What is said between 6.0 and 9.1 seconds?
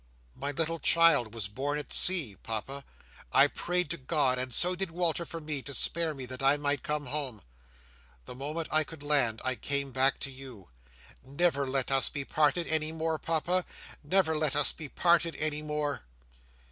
me, that I might come home. The moment I could